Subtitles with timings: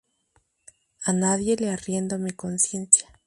[1.05, 3.07] A nadie le arriendo mi conciencia.